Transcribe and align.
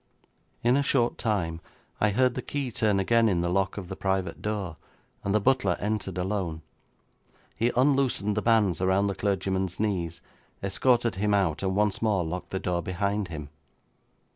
'In 0.63 0.75
a 0.77 0.81
short 0.81 1.19
time 1.19 1.61
I 1.99 2.09
heard 2.09 2.33
the 2.33 2.41
key 2.41 2.71
turn 2.71 2.99
again 2.99 3.29
in 3.29 3.41
the 3.41 3.51
lock 3.51 3.77
of 3.77 3.87
the 3.87 3.95
private 3.95 4.41
door, 4.41 4.77
and 5.23 5.31
the 5.31 5.39
butler 5.39 5.77
entered 5.79 6.17
alone. 6.17 6.63
He 7.59 7.71
unloosened 7.77 8.35
the 8.35 8.41
bands 8.41 8.81
around 8.81 9.05
the 9.05 9.13
clergyman's 9.15 9.79
knees, 9.79 10.19
escorted 10.63 11.17
him 11.17 11.35
out, 11.35 11.61
and 11.61 11.75
once 11.75 12.01
more 12.01 12.23
locked 12.25 12.49
the 12.49 12.57
door 12.59 12.81
behind 12.81 13.27
him. 13.27 13.49